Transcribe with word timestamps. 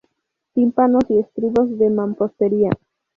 Tímpanos 0.53 1.03
y 1.11 1.19
estribos 1.19 1.77
de 1.77 1.91
mampostería. 1.91 2.71